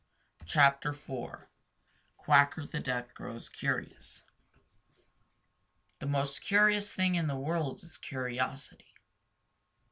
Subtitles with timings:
[0.47, 1.41] CHAPTER IV
[2.17, 4.23] Quacker The Duck Grows Curious
[5.99, 8.95] The most curious thing in the world is curiosity.